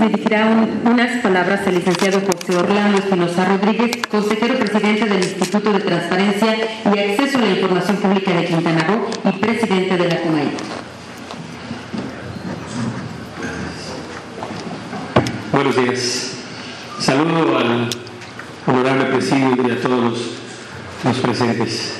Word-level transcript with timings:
dirigirá 0.00 0.46
unas 0.84 1.22
palabras 1.22 1.66
el 1.66 1.74
licenciado 1.76 2.20
José 2.20 2.56
Orlando 2.56 2.98
Espinosa 2.98 3.44
Rodríguez, 3.44 4.02
consejero 4.08 4.58
presidente 4.58 5.06
del 5.06 5.22
Instituto 5.24 5.72
de 5.72 5.80
Transparencia 5.80 6.56
y 6.84 6.98
Acceso 6.98 7.38
a 7.38 7.40
la 7.42 7.50
Información 7.50 7.96
Pública 7.96 8.32
de 8.32 8.44
Quintana 8.46 8.84
Roo 8.84 9.08
y 9.24 9.38
presidente 9.38 9.96
de 9.96 10.08
la 10.08 10.20
COMAI. 10.20 10.50
Buenos 15.52 15.76
días. 15.76 16.32
Saludo 17.00 17.58
al 17.58 17.90
honorable 18.66 19.04
presidente 19.06 19.62
y 19.66 19.70
a 19.70 19.80
todos 19.80 20.04
los, 20.04 20.18
los 21.04 21.16
presentes. 21.18 21.94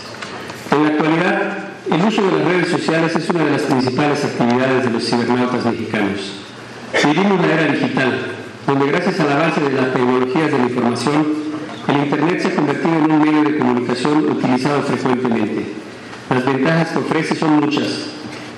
En 0.71 0.83
la 0.83 0.89
actualidad, 0.91 1.59
el 1.91 2.05
uso 2.05 2.23
de 2.23 2.39
las 2.39 2.47
redes 2.47 2.69
sociales 2.69 3.17
es 3.17 3.29
una 3.31 3.45
de 3.45 3.51
las 3.53 3.63
principales 3.63 4.25
actividades 4.25 4.85
de 4.85 4.91
los 4.91 5.05
cibernautas 5.05 5.65
mexicanos. 5.65 6.49
Vivimos 6.93 7.41
la 7.41 7.53
era 7.53 7.73
digital, 7.73 8.19
donde 8.67 8.87
gracias 8.87 9.21
al 9.21 9.33
avance 9.33 9.61
de 9.61 9.73
las 9.73 9.93
tecnologías 9.93 10.51
de 10.51 10.59
la 10.59 10.65
información, 10.65 11.27
el 11.87 11.97
Internet 11.97 12.41
se 12.41 12.49
ha 12.49 12.57
convertido 12.57 12.97
en 12.97 13.13
un 13.13 13.23
medio 13.23 13.43
de 13.43 13.59
comunicación 13.59 14.31
utilizado 14.31 14.83
frecuentemente. 14.83 15.67
Las 16.31 16.47
ventajas 16.47 16.89
que 16.89 16.99
ofrece 16.99 17.35
son 17.35 17.61
muchas, 17.61 18.07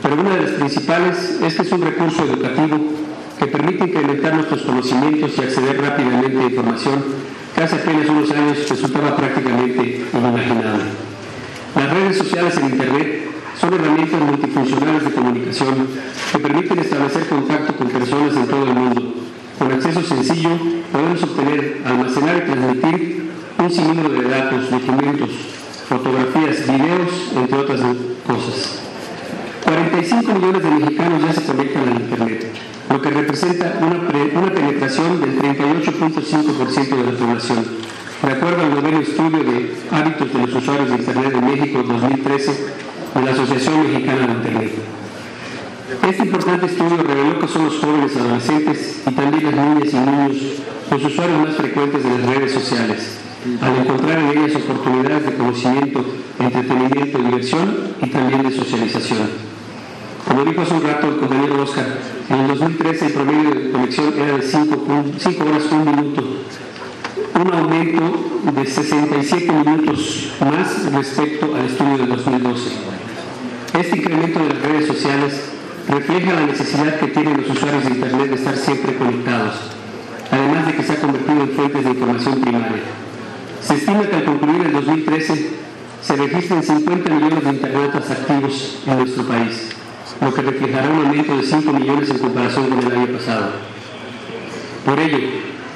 pero 0.03 0.15
una 0.15 0.37
de 0.37 0.43
las 0.43 0.51
principales 0.53 1.39
es 1.43 1.55
que 1.55 1.63
es 1.63 1.73
un 1.73 1.83
recurso 1.83 2.25
educativo 2.25 2.79
que 3.39 3.47
permite 3.47 3.85
incrementar 3.85 4.35
nuestros 4.35 4.63
conocimientos 4.63 5.33
y 5.37 5.41
acceder 5.41 5.81
rápidamente 5.81 6.39
a 6.39 6.45
información 6.45 7.05
que 7.55 7.63
hace 7.63 7.77
apenas 7.77 8.09
unos 8.09 8.31
años 8.31 8.69
resultaba 8.69 9.17
prácticamente 9.17 10.07
inimaginable. 10.13 10.85
Las 11.75 11.91
redes 11.91 12.19
sociales 12.19 12.57
en 12.59 12.67
Internet 12.67 13.30
son 13.61 13.75
herramientas 13.75 14.21
multifuncionales 14.23 15.05
de 15.05 15.11
comunicación 15.11 15.89
que 16.33 16.39
permiten 16.39 16.79
establecer 16.79 17.29
contacto 17.29 17.77
con 17.77 17.89
personas 17.89 18.35
en 18.35 18.47
todo 18.47 18.65
el 18.65 18.75
mundo. 18.75 19.15
Con 19.59 19.73
acceso 19.73 20.03
sencillo 20.03 20.51
podemos 20.91 21.23
obtener, 21.23 21.83
almacenar 21.85 22.37
y 22.39 22.51
transmitir 22.51 23.31
un 23.59 23.71
sinnúmero 23.71 24.09
de 24.09 24.29
datos, 24.29 24.71
documentos, 24.71 25.29
fotografías, 25.87 26.67
videos, 26.67 27.33
entre 27.37 27.59
otras 27.59 27.81
cosas. 28.27 28.79
45 29.65 30.33
millones 30.33 30.63
de 30.63 30.71
mexicanos 30.71 31.23
ya 31.23 31.33
se 31.35 31.43
conectan 31.43 31.83
al 31.83 32.01
Internet, 32.01 32.47
lo 32.89 33.03
que 33.03 33.11
representa 33.11 33.79
una, 33.83 34.41
una 34.41 34.55
penetración 34.55 35.21
del 35.21 35.39
38.5% 35.39 36.89
de 36.89 37.13
la 37.13 37.19
población. 37.19 37.65
De 38.23 38.33
acuerdo 38.33 38.63
al 38.63 38.75
noveno 38.75 39.01
estudio 39.01 39.45
de 39.45 39.77
hábitos 39.91 40.33
de 40.33 40.47
los 40.47 40.55
usuarios 40.55 40.89
de 40.89 40.97
Internet 40.97 41.33
de 41.35 41.41
México 41.43 41.83
2013, 41.83 42.81
de 43.15 43.23
la 43.23 43.31
Asociación 43.33 43.83
Mexicana 43.83 44.27
de 44.27 44.33
Internet. 44.33 44.73
Este 46.09 46.23
importante 46.23 46.67
estudio 46.67 47.03
reveló 47.03 47.41
que 47.41 47.49
son 47.49 47.65
los 47.65 47.79
jóvenes 47.79 48.17
adolescentes 48.17 49.03
y 49.07 49.11
también 49.11 49.45
las 49.45 49.55
niñas 49.55 49.93
y 49.93 49.97
niños 49.97 50.37
los 50.91 51.05
usuarios 51.05 51.41
más 51.41 51.55
frecuentes 51.57 52.03
de 52.03 52.11
las 52.11 52.27
redes 52.27 52.53
sociales, 52.53 53.19
al 53.61 53.77
encontrar 53.77 54.19
en 54.19 54.29
ellas 54.31 54.57
oportunidades 54.57 55.27
de 55.27 55.35
conocimiento, 55.35 56.05
entretenimiento, 56.39 57.19
diversión 57.19 57.77
y 58.03 58.07
también 58.09 58.43
de 58.43 58.51
socialización. 58.51 59.31
Como 60.27 60.45
dijo 60.45 60.61
hace 60.63 60.75
un 60.75 60.83
rato 60.83 61.09
el 61.09 61.17
compañero 61.17 61.63
Oscar, 61.63 61.87
en 62.29 62.41
el 62.41 62.49
2013 62.49 63.07
el 63.07 63.13
promedio 63.13 63.51
de 63.51 63.71
conexión 63.71 64.15
era 64.17 64.37
de 64.37 64.43
5 64.43 65.45
horas 65.45 65.65
1 65.71 65.85
minuto, 65.85 66.23
un 67.41 67.55
aumento 67.55 68.53
de 68.55 68.67
67 68.67 69.53
minutos 69.53 70.33
más 70.41 70.93
respecto 70.93 71.55
al 71.55 71.65
estudio 71.65 71.99
del 71.99 72.09
2012. 72.09 72.71
Este 73.79 73.97
incremento 73.97 74.41
de 74.41 74.49
las 74.51 74.63
redes 74.63 74.87
sociales 74.87 75.41
refleja 75.89 76.35
la 76.35 76.47
necesidad 76.47 77.01
que 77.01 77.07
tienen 77.09 77.39
los 77.39 77.51
usuarios 77.51 77.85
de 77.85 77.91
Internet 77.91 78.29
de 78.29 78.35
estar 78.35 78.57
siempre 78.57 78.97
conectados, 78.97 79.55
además 80.31 80.67
de 80.67 80.75
que 80.75 80.83
se 80.83 80.93
ha 80.93 81.01
convertido 81.01 81.41
en 81.41 81.51
fuentes 81.51 81.85
de 81.85 81.91
información 81.91 82.41
primaria. 82.43 82.83
Se 83.63 83.75
estima 83.75 84.03
que 84.03 84.17
al 84.17 84.25
concluir 84.25 84.67
el 84.67 84.73
2013 84.73 85.51
se 86.03 86.17
registren 86.17 86.63
50 86.63 87.11
millones 87.11 87.45
de 87.45 87.51
internautas 87.51 88.11
activos 88.11 88.83
en 88.87 88.99
nuestro 88.99 89.27
país, 89.27 89.71
lo 90.21 90.35
que 90.35 90.43
reflejará 90.43 90.91
un 90.91 91.07
aumento 91.07 91.37
de 91.37 91.43
5 91.43 91.73
millones 91.73 92.11
en 92.11 92.19
comparación 92.19 92.67
con 92.69 92.79
el 92.81 92.93
año 92.93 93.17
pasado. 93.17 93.53
Por 94.85 94.99
ello, 94.99 95.19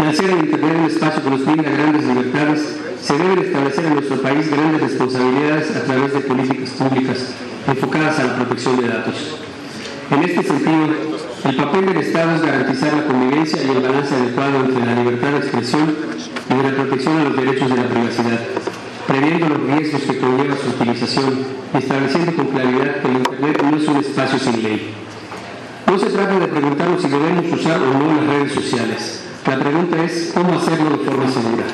al 0.05 0.15
ser 0.15 0.31
el 0.31 0.39
Internet 0.41 0.77
un 0.79 0.85
espacio 0.85 1.23
que 1.23 1.31
nos 1.31 1.45
brinda 1.47 1.71
grandes 1.71 2.05
libertades, 2.05 2.77
se 3.01 3.17
deben 3.17 3.39
establecer 3.39 3.87
en 3.87 3.95
nuestro 3.95 4.21
país 4.21 4.51
grandes 4.51 4.83
responsabilidades 4.83 5.77
a 5.77 5.85
través 5.85 6.13
de 6.13 6.21
políticas 6.21 6.71
públicas 6.71 7.35
enfocadas 7.67 8.19
a 8.19 8.25
la 8.25 8.37
protección 8.37 8.81
de 8.81 8.89
datos. 8.89 9.39
En 10.11 10.23
este 10.23 10.43
sentido, 10.43 10.89
el 11.45 11.57
papel 11.57 11.87
del 11.87 11.97
Estado 11.97 12.37
es 12.37 12.43
garantizar 12.43 12.93
la 12.93 13.07
convivencia 13.07 13.63
y 13.63 13.71
el 13.71 13.81
balance 13.81 14.15
adecuado 14.15 14.65
entre 14.65 14.85
la 14.85 14.95
libertad 14.95 15.31
de 15.31 15.39
expresión 15.39 15.97
y 16.51 16.63
la 16.63 16.77
protección 16.77 17.17
a 17.19 17.25
los 17.25 17.37
derechos 17.37 17.71
de 17.71 17.77
la 17.77 17.89
privacidad, 17.89 18.41
previendo 19.07 19.49
los 19.49 19.63
riesgos 19.63 20.03
que 20.03 20.19
conlleva 20.19 20.55
su 20.57 20.69
utilización 20.69 21.39
y 21.73 21.79
estableciendo 21.79 22.35
con 22.35 22.47
claridad 22.49 23.01
que 23.01 23.09
el 23.09 23.17
Internet 23.17 23.63
no 23.63 23.77
es 23.79 23.89
un 23.89 23.97
espacio 23.97 24.39
sin 24.39 24.63
ley. 24.63 24.95
No 25.87 25.99
se 25.99 26.07
trata 26.07 26.39
de 26.39 26.49
preguntarnos 26.49 27.01
si 27.01 27.09
debemos 27.09 27.53
usar 27.53 27.81
o 27.81 27.99
no 27.99 28.15
las 28.15 28.27
redes 28.27 28.53
sociales. 28.53 29.24
La 29.47 29.59
pregunta 29.59 30.03
es 30.03 30.33
cómo 30.33 30.55
hacerlo 30.55 30.97
de 30.97 31.05
forma 31.05 31.31
segura. 31.31 31.65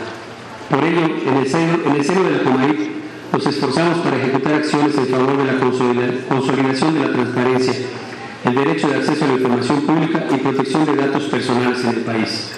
Por 0.68 0.84
ello, 0.84 1.06
en 1.24 1.36
el 1.36 1.48
seno, 1.48 1.78
en 1.86 1.92
el 1.94 2.04
seno 2.04 2.24
de 2.24 2.30
la 2.32 2.42
Comarit, 2.42 2.90
nos 3.32 3.46
esforzamos 3.46 3.98
para 3.98 4.16
ejecutar 4.16 4.54
acciones 4.54 4.98
en 4.98 5.06
favor 5.06 5.36
de 5.36 5.44
la 5.44 5.60
consolidación 6.28 6.94
de 6.94 7.00
la 7.00 7.12
transparencia, 7.12 7.74
el 8.44 8.54
derecho 8.56 8.88
de 8.88 8.96
acceso 8.96 9.24
a 9.24 9.28
la 9.28 9.34
información 9.34 9.82
pública 9.82 10.26
y 10.32 10.36
protección 10.38 10.84
de 10.84 10.96
datos 10.96 11.22
personales 11.24 11.84
en 11.84 11.90
el 11.90 12.00
país. 12.00 12.50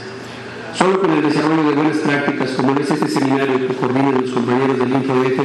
Solo 0.72 0.98
con 0.98 1.10
el 1.10 1.22
desarrollo 1.22 1.62
de 1.62 1.74
buenas 1.74 1.96
prácticas, 1.98 2.50
como 2.52 2.80
es 2.80 2.90
este 2.90 3.08
seminario 3.08 3.68
que 3.68 3.74
coordinan 3.74 4.18
los 4.18 4.30
compañeros 4.30 4.78
del 4.78 4.92
InfoDF, 4.92 5.40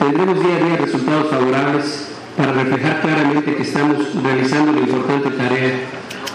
tendremos 0.00 0.42
día 0.42 0.56
a 0.56 0.66
día 0.66 0.76
resultados 0.78 1.30
favorables 1.30 2.08
para 2.36 2.52
reflejar 2.54 3.00
claramente 3.02 3.54
que 3.54 3.62
estamos 3.62 4.20
realizando 4.20 4.72
la 4.72 4.80
importante 4.80 5.30
tarea 5.30 5.74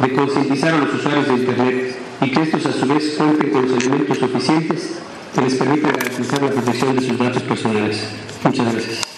de 0.01 0.13
concientizar 0.13 0.73
a 0.73 0.77
los 0.77 0.93
usuarios 0.93 1.27
de 1.27 1.33
Internet 1.33 2.10
y 2.21 2.29
que 2.29 2.41
estos 2.41 2.65
a 2.67 2.73
su 2.73 2.87
vez 2.87 3.15
cuenten 3.17 3.49
con 3.49 3.61
los 3.63 3.83
elementos 3.83 4.17
suficientes 4.17 4.99
que 5.33 5.41
les 5.41 5.55
permita 5.55 5.91
garantizar 5.91 6.41
la 6.43 6.51
protección 6.51 6.95
de 6.95 7.07
sus 7.07 7.17
datos 7.17 7.43
personales. 7.43 8.09
Muchas 8.43 8.73
gracias. 8.73 9.10